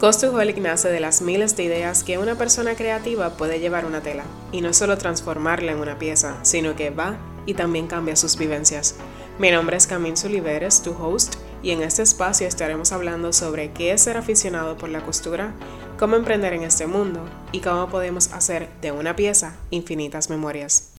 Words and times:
Costuholic 0.00 0.58
nace 0.58 0.90
de 0.90 1.00
las 1.00 1.22
miles 1.22 1.56
de 1.56 1.64
ideas 1.64 2.04
que 2.04 2.18
una 2.18 2.36
persona 2.36 2.76
creativa 2.76 3.30
puede 3.36 3.58
llevar 3.58 3.84
una 3.84 4.00
tela, 4.00 4.22
y 4.52 4.60
no 4.60 4.72
solo 4.72 4.96
transformarla 4.96 5.72
en 5.72 5.78
una 5.78 5.98
pieza, 5.98 6.38
sino 6.42 6.76
que 6.76 6.90
va 6.90 7.18
y 7.46 7.54
también 7.54 7.88
cambia 7.88 8.14
sus 8.14 8.38
vivencias. 8.38 8.94
Mi 9.40 9.50
nombre 9.50 9.76
es 9.76 9.88
Camille 9.88 10.16
Suliveres, 10.16 10.82
tu 10.82 10.92
host, 10.92 11.34
y 11.64 11.72
en 11.72 11.82
este 11.82 12.02
espacio 12.02 12.46
estaremos 12.46 12.92
hablando 12.92 13.32
sobre 13.32 13.72
qué 13.72 13.90
es 13.90 14.02
ser 14.02 14.16
aficionado 14.16 14.76
por 14.76 14.88
la 14.88 15.00
costura, 15.00 15.52
cómo 15.98 16.14
emprender 16.14 16.52
en 16.52 16.62
este 16.62 16.86
mundo 16.86 17.28
y 17.50 17.58
cómo 17.58 17.88
podemos 17.88 18.32
hacer 18.32 18.68
de 18.80 18.92
una 18.92 19.16
pieza 19.16 19.56
infinitas 19.70 20.30
memorias. 20.30 20.97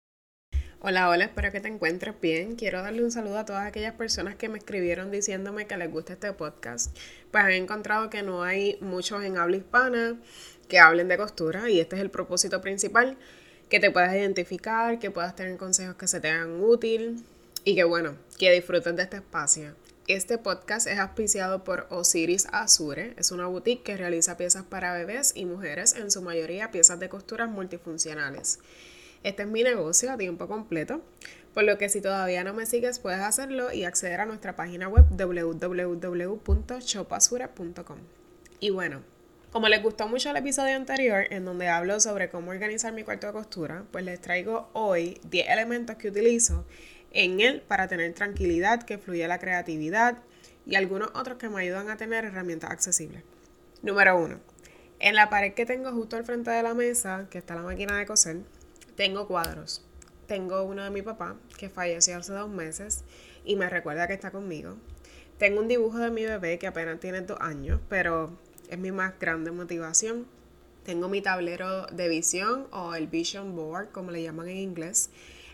Hola, 0.80 1.08
hola, 1.08 1.24
espero 1.24 1.50
que 1.50 1.58
te 1.58 1.66
encuentres 1.66 2.14
bien. 2.20 2.54
Quiero 2.54 2.80
darle 2.80 3.02
un 3.02 3.10
saludo 3.10 3.38
a 3.38 3.44
todas 3.44 3.66
aquellas 3.66 3.94
personas 3.94 4.36
que 4.36 4.48
me 4.48 4.58
escribieron 4.58 5.10
diciéndome 5.10 5.66
que 5.66 5.76
les 5.76 5.90
gusta 5.90 6.12
este 6.12 6.32
podcast. 6.32 6.96
Pues 7.32 7.46
he 7.46 7.56
encontrado 7.56 8.10
que 8.10 8.22
no 8.22 8.44
hay 8.44 8.78
muchos 8.80 9.24
en 9.24 9.38
habla 9.38 9.56
hispana 9.56 10.16
que 10.68 10.78
hablen 10.78 11.08
de 11.08 11.16
costura 11.16 11.68
y 11.68 11.80
este 11.80 11.96
es 11.96 12.02
el 12.02 12.10
propósito 12.10 12.60
principal, 12.60 13.16
que 13.68 13.80
te 13.80 13.90
puedas 13.90 14.14
identificar, 14.14 15.00
que 15.00 15.10
puedas 15.10 15.34
tener 15.34 15.56
consejos 15.56 15.96
que 15.96 16.06
se 16.06 16.20
te 16.20 16.30
hagan 16.30 16.60
útil 16.62 17.24
y 17.64 17.74
que 17.74 17.82
bueno, 17.82 18.14
que 18.38 18.52
disfrutes 18.52 18.94
de 18.94 19.02
este 19.02 19.16
espacio. 19.16 19.74
Este 20.06 20.38
podcast 20.38 20.86
es 20.86 21.00
auspiciado 21.00 21.64
por 21.64 21.88
Osiris 21.90 22.46
Azure. 22.52 23.14
Es 23.16 23.32
una 23.32 23.48
boutique 23.48 23.82
que 23.82 23.96
realiza 23.96 24.36
piezas 24.36 24.62
para 24.62 24.92
bebés 24.92 25.32
y 25.34 25.44
mujeres, 25.44 25.96
en 25.96 26.12
su 26.12 26.22
mayoría 26.22 26.70
piezas 26.70 27.00
de 27.00 27.08
costuras 27.08 27.50
multifuncionales. 27.50 28.60
Este 29.22 29.42
es 29.42 29.48
mi 29.48 29.62
negocio 29.62 30.10
a 30.12 30.16
tiempo 30.16 30.48
completo, 30.48 31.02
por 31.54 31.64
lo 31.64 31.78
que 31.78 31.88
si 31.88 32.00
todavía 32.00 32.44
no 32.44 32.54
me 32.54 32.66
sigues 32.66 33.00
puedes 33.00 33.20
hacerlo 33.20 33.72
y 33.72 33.84
acceder 33.84 34.20
a 34.20 34.26
nuestra 34.26 34.54
página 34.54 34.88
web 34.88 35.06
www.shopasura.com. 35.10 37.98
Y 38.60 38.70
bueno, 38.70 39.02
como 39.50 39.68
les 39.68 39.82
gustó 39.82 40.08
mucho 40.08 40.30
el 40.30 40.36
episodio 40.36 40.76
anterior 40.76 41.26
en 41.30 41.44
donde 41.44 41.68
hablo 41.68 41.98
sobre 42.00 42.28
cómo 42.28 42.50
organizar 42.50 42.92
mi 42.92 43.02
cuarto 43.02 43.26
de 43.26 43.32
costura, 43.32 43.84
pues 43.90 44.04
les 44.04 44.20
traigo 44.20 44.68
hoy 44.72 45.20
10 45.30 45.48
elementos 45.48 45.96
que 45.96 46.08
utilizo 46.08 46.64
en 47.12 47.40
él 47.40 47.62
para 47.66 47.88
tener 47.88 48.12
tranquilidad, 48.12 48.82
que 48.82 48.98
fluya 48.98 49.26
la 49.26 49.38
creatividad 49.38 50.18
y 50.66 50.76
algunos 50.76 51.10
otros 51.14 51.38
que 51.38 51.48
me 51.48 51.62
ayudan 51.62 51.88
a 51.88 51.96
tener 51.96 52.26
herramientas 52.26 52.70
accesibles. 52.70 53.22
Número 53.82 54.20
1. 54.20 54.38
En 55.00 55.14
la 55.14 55.30
pared 55.30 55.54
que 55.54 55.64
tengo 55.64 55.92
justo 55.92 56.16
al 56.16 56.24
frente 56.24 56.50
de 56.50 56.62
la 56.62 56.74
mesa, 56.74 57.26
que 57.30 57.38
está 57.38 57.54
la 57.54 57.62
máquina 57.62 57.96
de 57.96 58.04
coser, 58.04 58.38
tengo 58.98 59.28
cuadros. 59.28 59.80
Tengo 60.26 60.64
uno 60.64 60.82
de 60.82 60.90
mi 60.90 61.02
papá, 61.02 61.36
que 61.56 61.68
falleció 61.68 62.18
hace 62.18 62.32
dos 62.32 62.50
meses 62.50 63.04
y 63.44 63.54
me 63.54 63.70
recuerda 63.70 64.08
que 64.08 64.14
está 64.14 64.32
conmigo. 64.32 64.76
Tengo 65.38 65.60
un 65.60 65.68
dibujo 65.68 65.98
de 65.98 66.10
mi 66.10 66.24
bebé 66.24 66.58
que 66.58 66.66
apenas 66.66 66.98
tiene 66.98 67.20
dos 67.20 67.38
años, 67.40 67.80
pero 67.88 68.36
es 68.68 68.76
mi 68.76 68.90
más 68.90 69.16
grande 69.20 69.52
motivación. 69.52 70.26
Tengo 70.84 71.08
mi 71.08 71.22
tablero 71.22 71.86
de 71.86 72.08
visión 72.08 72.66
o 72.72 72.96
el 72.96 73.06
Vision 73.06 73.54
Board, 73.54 73.92
como 73.92 74.10
le 74.10 74.24
llaman 74.24 74.48
en 74.48 74.56
inglés, 74.56 75.10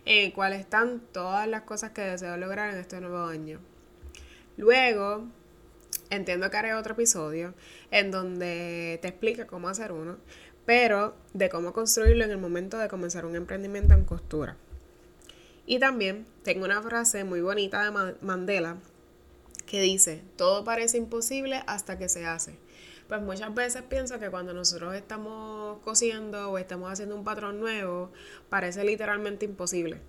en 0.07 0.25
el 0.25 0.33
cual 0.33 0.55
están 0.55 1.03
todas 1.13 1.47
las 1.47 1.65
cosas 1.65 1.91
que 1.91 2.01
deseo 2.01 2.39
lograr 2.39 2.73
en 2.73 2.81
este 2.81 2.99
nuevo 3.03 3.27
año. 3.27 3.61
Luego, 4.57 5.27
entiendo 6.09 6.51
que 6.51 6.57
haré 6.57 6.73
otro 6.73 6.95
episodio 6.95 7.53
en 7.91 8.11
donde 8.11 8.99
te 9.03 9.09
explica 9.09 9.47
cómo 9.47 9.69
hacer 9.69 9.93
uno, 9.93 10.17
pero 10.67 11.15
de 11.33 11.49
cómo 11.49 11.73
construirlo 11.73 12.25
en 12.25 12.31
el 12.31 12.39
momento 12.39 12.79
de 12.79 12.89
comenzar 12.89 13.27
un 13.27 13.37
emprendimiento 13.37 13.95
en 13.95 14.05
costura. 14.05 14.57
Y 15.67 15.79
también 15.79 16.27
tengo 16.43 16.65
una 16.65 16.83
frase 16.83 17.25
muy 17.25 17.41
bonita 17.41 17.85
de 17.85 18.15
Mandela 18.21 18.77
que 19.67 19.81
dice, 19.81 20.23
todo 20.37 20.65
parece 20.65 20.99
imposible 20.99 21.63
hasta 21.67 21.99
que 21.99 22.09
se 22.09 22.27
hace. 22.27 22.59
Pues 23.09 23.21
muchas 23.21 23.55
veces 23.55 23.83
pienso 23.83 24.19
que 24.19 24.31
cuando 24.31 24.55
nosotros 24.55 24.95
estamos 24.95 25.79
cosiendo 25.83 26.51
o 26.51 26.59
estamos 26.59 26.91
haciendo 26.91 27.15
un 27.15 27.25
patrón 27.25 27.61
nuevo, 27.61 28.11
parece 28.49 28.83
literalmente 28.83 29.45
imposible. 29.45 30.01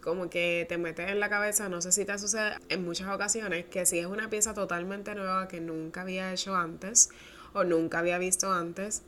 como 0.00 0.30
que 0.30 0.64
te 0.68 0.78
metes 0.78 1.10
en 1.10 1.18
la 1.18 1.28
cabeza, 1.28 1.68
no 1.68 1.82
sé 1.82 1.90
si 1.90 2.04
te 2.04 2.16
sucede 2.16 2.52
en 2.68 2.84
muchas 2.84 3.12
ocasiones, 3.12 3.64
que 3.66 3.86
si 3.86 3.98
es 3.98 4.06
una 4.06 4.30
pieza 4.30 4.54
totalmente 4.54 5.16
nueva 5.16 5.48
que 5.48 5.60
nunca 5.60 6.02
había 6.02 6.32
hecho 6.32 6.54
antes 6.54 7.10
o 7.54 7.64
nunca 7.64 7.98
había 7.98 8.18
visto 8.18 8.52
antes, 8.52 9.02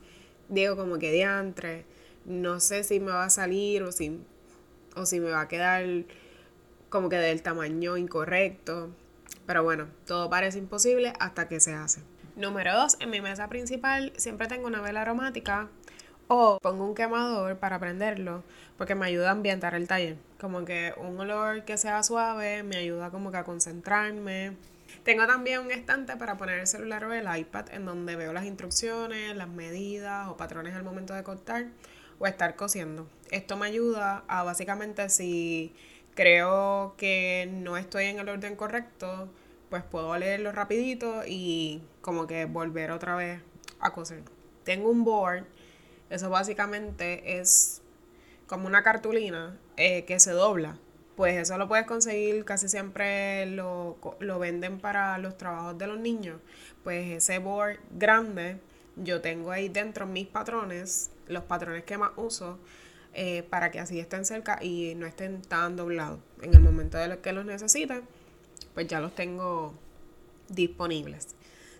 digo 0.48 0.76
como 0.76 0.98
que 0.98 1.12
diantre, 1.12 1.84
no 2.24 2.60
sé 2.60 2.84
si 2.84 3.00
me 3.00 3.12
va 3.12 3.24
a 3.24 3.30
salir 3.30 3.82
o 3.82 3.92
si, 3.92 4.20
o 4.96 5.06
si 5.06 5.20
me 5.20 5.30
va 5.30 5.42
a 5.42 5.48
quedar 5.48 5.84
como 6.88 7.08
que 7.08 7.16
del 7.16 7.42
tamaño 7.42 7.96
incorrecto. 7.96 8.90
Pero 9.46 9.62
bueno, 9.62 9.86
todo 10.06 10.28
parece 10.28 10.58
imposible 10.58 11.12
hasta 11.20 11.48
que 11.48 11.60
se 11.60 11.72
hace. 11.72 12.00
Número 12.36 12.74
dos, 12.74 12.96
en 13.00 13.10
mi 13.10 13.20
mesa 13.20 13.48
principal 13.48 14.12
siempre 14.16 14.46
tengo 14.46 14.66
una 14.66 14.80
vela 14.80 15.02
aromática 15.02 15.68
o 16.28 16.58
pongo 16.60 16.84
un 16.84 16.94
quemador 16.94 17.56
para 17.56 17.78
prenderlo 17.78 18.42
porque 18.76 18.94
me 18.94 19.06
ayuda 19.06 19.28
a 19.28 19.32
ambientar 19.32 19.74
el 19.74 19.88
taller. 19.88 20.16
Como 20.40 20.64
que 20.64 20.92
un 20.98 21.18
olor 21.18 21.64
que 21.64 21.78
sea 21.78 22.02
suave 22.02 22.62
me 22.62 22.76
ayuda 22.76 23.10
como 23.10 23.30
que 23.30 23.38
a 23.38 23.44
concentrarme. 23.44 24.56
Tengo 25.02 25.26
también 25.26 25.60
un 25.60 25.70
estante 25.70 26.16
para 26.16 26.36
poner 26.36 26.58
el 26.58 26.66
celular 26.66 27.04
o 27.04 27.12
el 27.12 27.26
iPad 27.38 27.72
en 27.72 27.84
donde 27.84 28.16
veo 28.16 28.32
las 28.32 28.44
instrucciones, 28.44 29.36
las 29.36 29.48
medidas 29.48 30.28
o 30.28 30.36
patrones 30.36 30.74
al 30.74 30.82
momento 30.82 31.14
de 31.14 31.22
cortar 31.22 31.66
o 32.18 32.26
estar 32.26 32.56
cosiendo. 32.56 33.06
Esto 33.30 33.56
me 33.56 33.66
ayuda 33.66 34.24
a 34.28 34.42
básicamente 34.42 35.08
si 35.08 35.74
creo 36.14 36.94
que 36.96 37.48
no 37.52 37.76
estoy 37.76 38.06
en 38.06 38.18
el 38.18 38.28
orden 38.28 38.56
correcto, 38.56 39.28
pues 39.70 39.82
puedo 39.82 40.16
leerlo 40.16 40.52
rapidito 40.52 41.22
y 41.26 41.82
como 42.00 42.26
que 42.26 42.46
volver 42.46 42.90
otra 42.90 43.16
vez 43.16 43.40
a 43.80 43.92
coser. 43.92 44.22
Tengo 44.64 44.90
un 44.90 45.04
board, 45.04 45.44
eso 46.10 46.30
básicamente 46.30 47.38
es 47.38 47.82
como 48.46 48.66
una 48.66 48.82
cartulina 48.82 49.58
eh, 49.76 50.04
que 50.04 50.18
se 50.20 50.30
dobla 50.30 50.78
pues 51.16 51.36
eso 51.36 51.56
lo 51.56 51.66
puedes 51.66 51.86
conseguir, 51.86 52.44
casi 52.44 52.68
siempre 52.68 53.46
lo, 53.46 53.96
venden 54.38 54.78
para 54.78 55.16
los 55.18 55.36
trabajos 55.38 55.78
de 55.78 55.86
los 55.86 55.98
niños. 55.98 56.40
Pues 56.84 57.10
ese 57.10 57.38
board 57.38 57.78
grande, 57.90 58.58
yo 58.96 59.22
tengo 59.22 59.50
ahí 59.50 59.68
dentro 59.68 60.06
mis 60.06 60.26
patrones, 60.26 61.10
los 61.26 61.44
patrones 61.44 61.84
que 61.84 61.96
más 61.96 62.12
uso, 62.16 62.58
eh, 63.14 63.42
para 63.48 63.70
que 63.70 63.80
así 63.80 63.98
estén 63.98 64.26
cerca 64.26 64.58
y 64.62 64.94
no 64.94 65.06
estén 65.06 65.40
tan 65.40 65.74
doblados. 65.74 66.20
En 66.42 66.52
el 66.52 66.60
momento 66.60 66.98
de 66.98 67.18
que 67.18 67.32
los 67.32 67.46
necesite, 67.46 68.02
pues 68.74 68.86
ya 68.86 69.00
los 69.00 69.14
tengo 69.14 69.72
disponibles. 70.48 71.28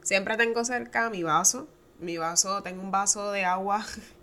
Siempre 0.03 0.37
tengo 0.39 0.65
cerca 0.65 1.11
mi 1.11 1.23
vaso. 1.23 1.69
Mi 1.99 2.19
vaso, 2.19 2.63
tengo 2.63 2.83
un 2.83 2.91
vaso 2.91 3.33
de 3.33 3.45
agua 3.45 3.85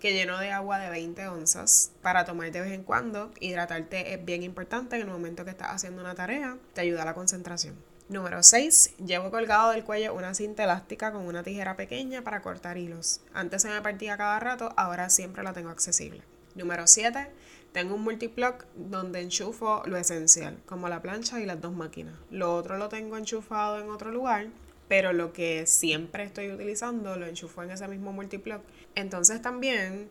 que 0.00 0.14
lleno 0.14 0.38
de 0.38 0.50
agua 0.50 0.78
de 0.78 0.90
20 0.90 1.28
onzas 1.28 1.92
para 2.02 2.24
tomar 2.24 2.50
de 2.50 2.62
vez 2.62 2.72
en 2.72 2.82
cuando. 2.82 3.30
Hidratarte 3.38 4.14
es 4.14 4.24
bien 4.24 4.42
importante 4.42 4.96
en 4.96 5.02
el 5.02 5.08
momento 5.08 5.44
que 5.44 5.50
estás 5.50 5.68
haciendo 5.70 6.00
una 6.00 6.14
tarea, 6.14 6.56
te 6.72 6.80
ayuda 6.80 7.02
a 7.02 7.04
la 7.04 7.14
concentración. 7.14 7.76
Número 8.08 8.42
6. 8.42 8.94
Llevo 9.06 9.30
colgado 9.30 9.70
del 9.70 9.84
cuello 9.84 10.14
una 10.14 10.34
cinta 10.34 10.64
elástica 10.64 11.12
con 11.12 11.26
una 11.26 11.44
tijera 11.44 11.76
pequeña 11.76 12.22
para 12.22 12.42
cortar 12.42 12.76
hilos. 12.76 13.20
Antes 13.32 13.62
se 13.62 13.68
me 13.68 13.80
partía 13.82 14.16
cada 14.16 14.40
rato, 14.40 14.72
ahora 14.76 15.10
siempre 15.10 15.44
la 15.44 15.52
tengo 15.52 15.70
accesible. 15.70 16.22
Número 16.56 16.88
7. 16.88 17.28
Tengo 17.72 17.94
un 17.94 18.02
multiplug 18.02 18.64
donde 18.74 19.20
enchufo 19.20 19.82
lo 19.86 19.96
esencial, 19.96 20.58
como 20.66 20.88
la 20.88 21.02
plancha 21.02 21.38
y 21.38 21.46
las 21.46 21.60
dos 21.60 21.72
máquinas. 21.72 22.14
Lo 22.30 22.52
otro 22.56 22.78
lo 22.78 22.88
tengo 22.88 23.16
enchufado 23.16 23.78
en 23.78 23.90
otro 23.90 24.10
lugar 24.10 24.48
pero 24.90 25.12
lo 25.12 25.32
que 25.32 25.66
siempre 25.66 26.24
estoy 26.24 26.50
utilizando 26.50 27.14
lo 27.14 27.24
enchufo 27.24 27.62
en 27.62 27.70
ese 27.70 27.86
mismo 27.86 28.12
multiplug. 28.12 28.60
Entonces 28.96 29.40
también, 29.40 30.08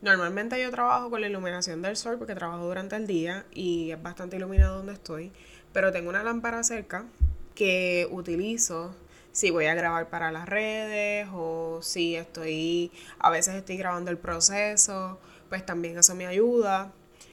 normalmente 0.00 0.58
yo 0.58 0.70
trabajo 0.70 1.10
con 1.10 1.20
la 1.20 1.26
iluminación 1.26 1.82
del 1.82 1.98
sol 1.98 2.16
porque 2.16 2.34
trabajo 2.34 2.64
durante 2.64 2.96
el 2.96 3.06
día 3.06 3.44
y 3.52 3.90
es 3.90 4.02
bastante 4.02 4.36
iluminado 4.36 4.78
donde 4.78 4.94
estoy, 4.94 5.32
pero 5.74 5.92
tengo 5.92 6.08
una 6.08 6.22
lámpara 6.22 6.64
cerca 6.64 7.04
que 7.54 8.08
utilizo 8.10 8.94
si 9.32 9.50
voy 9.50 9.66
a 9.66 9.74
grabar 9.74 10.08
para 10.08 10.32
las 10.32 10.48
redes 10.48 11.28
o 11.34 11.80
si 11.82 12.16
estoy, 12.16 12.90
a 13.18 13.28
veces 13.28 13.54
estoy 13.54 13.76
grabando 13.76 14.10
el 14.10 14.16
proceso, 14.16 15.20
pues 15.50 15.66
también 15.66 15.98
eso 15.98 16.14
me 16.14 16.26
ayuda. 16.26 16.90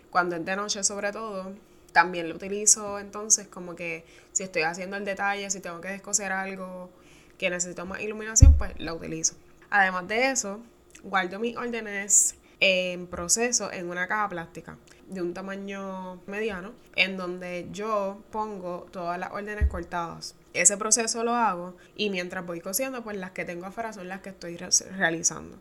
Cuando 0.10 0.36
es 0.36 0.44
de 0.44 0.56
noche 0.58 0.84
sobre 0.84 1.14
todo, 1.14 1.54
también 2.00 2.30
lo 2.30 2.36
utilizo 2.36 2.98
entonces 2.98 3.48
como 3.48 3.76
que 3.76 4.06
si 4.32 4.44
estoy 4.44 4.62
haciendo 4.62 4.96
el 4.96 5.04
detalle, 5.04 5.50
si 5.50 5.60
tengo 5.60 5.82
que 5.82 5.90
descoser 5.90 6.32
algo 6.32 6.90
que 7.38 7.50
necesito 7.50 7.86
más 7.86 8.00
iluminación, 8.00 8.58
pues 8.58 8.72
la 8.78 8.94
utilizo. 8.94 9.36
Además 9.70 10.08
de 10.08 10.32
eso, 10.32 10.62
guardo 11.04 11.40
mis 11.40 11.58
órdenes 11.58 12.36
en 12.62 13.06
proceso 13.08 13.70
en 13.74 13.90
una 13.90 14.08
caja 14.08 14.30
plástica 14.30 14.78
de 15.08 15.22
un 15.22 15.34
tamaño 15.34 16.22
mediano 16.26 16.72
en 16.96 17.18
donde 17.18 17.68
yo 17.74 18.24
pongo 18.32 18.88
todas 18.94 19.20
las 19.20 19.34
órdenes 19.34 19.68
cortadas. 19.68 20.36
Ese 20.54 20.78
proceso 20.78 21.26
lo 21.26 21.34
hago 21.34 21.76
y 21.98 22.10
mientras 22.10 22.46
voy 22.46 22.62
cosiendo, 22.62 23.04
pues 23.04 23.18
las 23.18 23.32
que 23.32 23.44
tengo 23.44 23.66
afuera 23.66 23.92
son 23.92 24.08
las 24.08 24.22
que 24.22 24.30
estoy 24.30 24.56
realizando 24.56 25.58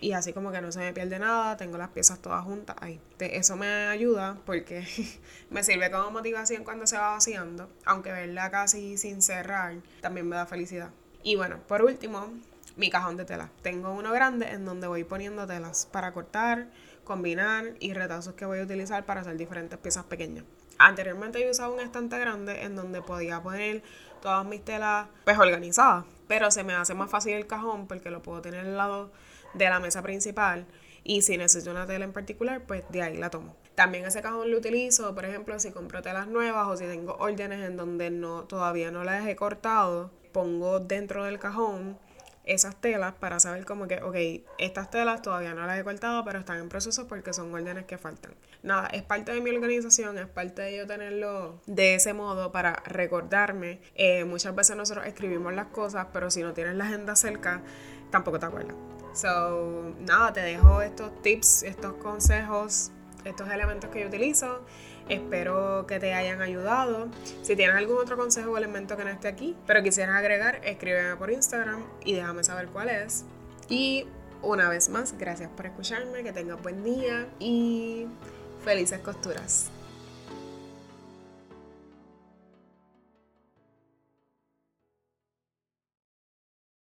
y 0.00 0.12
así 0.12 0.32
como 0.32 0.50
que 0.50 0.60
no 0.60 0.72
se 0.72 0.78
me 0.80 0.92
pierde 0.92 1.18
nada, 1.18 1.56
tengo 1.56 1.76
las 1.76 1.90
piezas 1.90 2.20
todas 2.20 2.42
juntas 2.44 2.76
ahí. 2.80 3.00
Eso 3.18 3.56
me 3.56 3.86
ayuda 3.86 4.38
porque 4.46 4.86
me 5.50 5.62
sirve 5.62 5.90
como 5.90 6.10
motivación 6.10 6.64
cuando 6.64 6.86
se 6.86 6.96
va 6.96 7.10
vaciando, 7.10 7.68
aunque 7.84 8.10
verla 8.10 8.50
casi 8.50 8.96
sin 8.96 9.22
cerrar 9.22 9.74
también 10.00 10.28
me 10.28 10.36
da 10.36 10.46
felicidad. 10.46 10.90
Y 11.22 11.36
bueno, 11.36 11.58
por 11.68 11.82
último, 11.82 12.32
mi 12.76 12.90
cajón 12.90 13.16
de 13.16 13.24
telas. 13.26 13.50
Tengo 13.62 13.92
uno 13.92 14.12
grande 14.12 14.50
en 14.50 14.64
donde 14.64 14.86
voy 14.86 15.04
poniendo 15.04 15.46
telas 15.46 15.86
para 15.92 16.12
cortar, 16.12 16.68
combinar 17.04 17.74
y 17.78 17.92
retazos 17.92 18.34
que 18.34 18.46
voy 18.46 18.60
a 18.60 18.62
utilizar 18.62 19.04
para 19.04 19.20
hacer 19.20 19.36
diferentes 19.36 19.78
piezas 19.78 20.04
pequeñas. 20.04 20.44
Anteriormente 20.78 21.42
yo 21.44 21.50
usaba 21.50 21.74
un 21.74 21.80
estante 21.80 22.18
grande 22.18 22.62
en 22.62 22.74
donde 22.74 23.02
podía 23.02 23.42
poner 23.42 23.82
todas 24.22 24.46
mis 24.46 24.64
telas 24.64 25.08
pues 25.24 25.38
organizadas, 25.38 26.06
pero 26.30 26.52
se 26.52 26.62
me 26.62 26.74
hace 26.74 26.94
más 26.94 27.10
fácil 27.10 27.32
el 27.32 27.48
cajón 27.48 27.88
porque 27.88 28.08
lo 28.08 28.22
puedo 28.22 28.40
tener 28.40 28.60
al 28.60 28.76
lado 28.76 29.10
de 29.52 29.68
la 29.68 29.80
mesa 29.80 30.00
principal 30.00 30.64
y 31.02 31.22
si 31.22 31.36
necesito 31.36 31.72
una 31.72 31.88
tela 31.88 32.04
en 32.04 32.12
particular, 32.12 32.62
pues 32.68 32.84
de 32.88 33.02
ahí 33.02 33.16
la 33.16 33.30
tomo. 33.30 33.56
También 33.74 34.06
ese 34.06 34.22
cajón 34.22 34.48
lo 34.48 34.58
utilizo, 34.58 35.12
por 35.12 35.24
ejemplo, 35.24 35.58
si 35.58 35.72
compro 35.72 36.02
telas 36.02 36.28
nuevas 36.28 36.68
o 36.68 36.76
si 36.76 36.84
tengo 36.84 37.16
órdenes 37.18 37.68
en 37.68 37.76
donde 37.76 38.10
no 38.10 38.44
todavía 38.44 38.92
no 38.92 39.02
las 39.02 39.26
he 39.26 39.34
cortado, 39.34 40.12
pongo 40.30 40.78
dentro 40.78 41.24
del 41.24 41.40
cajón 41.40 41.98
esas 42.44 42.80
telas 42.80 43.14
para 43.14 43.38
saber 43.38 43.64
como 43.64 43.86
que, 43.86 44.02
ok, 44.02 44.46
estas 44.58 44.90
telas 44.90 45.22
todavía 45.22 45.54
no 45.54 45.66
las 45.66 45.78
he 45.78 45.84
cortado, 45.84 46.24
pero 46.24 46.38
están 46.38 46.58
en 46.58 46.68
proceso 46.68 47.06
porque 47.06 47.32
son 47.32 47.52
órdenes 47.52 47.84
que 47.84 47.98
faltan. 47.98 48.34
Nada, 48.62 48.88
es 48.88 49.02
parte 49.02 49.32
de 49.32 49.40
mi 49.40 49.50
organización, 49.50 50.18
es 50.18 50.26
parte 50.26 50.62
de 50.62 50.76
yo 50.78 50.86
tenerlo 50.86 51.60
de 51.66 51.94
ese 51.94 52.12
modo 52.12 52.52
para 52.52 52.82
recordarme. 52.84 53.80
Eh, 53.94 54.24
muchas 54.24 54.54
veces 54.54 54.76
nosotros 54.76 55.06
escribimos 55.06 55.52
las 55.54 55.66
cosas, 55.66 56.06
pero 56.12 56.30
si 56.30 56.42
no 56.42 56.52
tienes 56.52 56.74
la 56.74 56.84
agenda 56.84 57.14
cerca, 57.16 57.62
tampoco 58.10 58.38
te 58.38 58.46
acuerdas. 58.46 58.76
So, 59.12 59.94
nada, 60.00 60.32
te 60.32 60.40
dejo 60.40 60.82
estos 60.82 61.20
tips, 61.22 61.64
estos 61.64 61.94
consejos, 61.94 62.92
estos 63.24 63.50
elementos 63.50 63.90
que 63.90 64.00
yo 64.00 64.08
utilizo. 64.08 64.60
Espero 65.08 65.86
que 65.86 65.98
te 65.98 66.14
hayan 66.14 66.40
ayudado. 66.40 67.08
Si 67.42 67.56
tienes 67.56 67.76
algún 67.76 67.98
otro 67.98 68.16
consejo 68.16 68.50
o 68.50 68.58
elemento 68.58 68.96
que 68.96 69.04
no 69.04 69.10
esté 69.10 69.28
aquí, 69.28 69.56
pero 69.66 69.82
quisieras 69.82 70.16
agregar, 70.16 70.60
escríbeme 70.64 71.16
por 71.16 71.30
Instagram 71.30 71.82
y 72.04 72.14
déjame 72.14 72.44
saber 72.44 72.68
cuál 72.68 72.90
es. 72.90 73.24
Y 73.68 74.06
una 74.42 74.68
vez 74.68 74.88
más, 74.88 75.16
gracias 75.18 75.50
por 75.50 75.66
escucharme, 75.66 76.22
que 76.22 76.32
tengas 76.32 76.62
buen 76.62 76.84
día 76.84 77.28
y 77.38 78.06
felices 78.64 79.00
costuras. 79.00 79.70